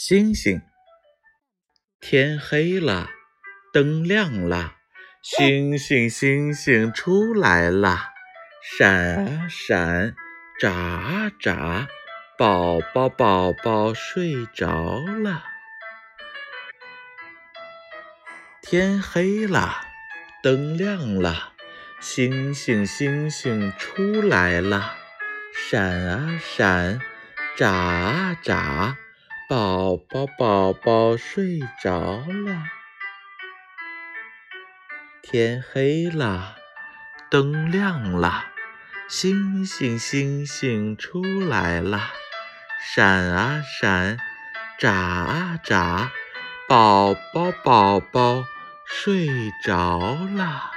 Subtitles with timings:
[0.00, 0.62] 星星。
[1.98, 3.10] 天黑了，
[3.72, 4.76] 灯亮了，
[5.24, 7.98] 星星星星出来了，
[8.62, 10.14] 闪啊闪，
[10.60, 11.88] 眨啊眨，
[12.38, 15.42] 宝宝宝宝睡着了。
[18.62, 19.80] 天黑了，
[20.44, 21.54] 灯亮了，
[21.98, 24.94] 星星星星出来了，
[25.52, 27.00] 闪啊闪，
[27.56, 28.96] 眨啊眨，
[29.48, 32.64] 宝宝宝宝睡着了。
[35.22, 36.56] 天黑了，
[37.30, 38.44] 灯亮了，
[39.08, 42.10] 星星星星出来了，
[42.78, 44.18] 闪啊闪，
[44.78, 46.12] 眨啊眨，
[46.68, 48.44] 宝宝宝宝
[48.84, 49.98] 睡着
[50.36, 50.72] 了。